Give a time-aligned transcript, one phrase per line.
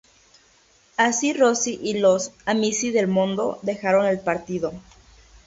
[0.97, 4.73] Así Rossi y los "Amici del Mondo" dejaron el partido.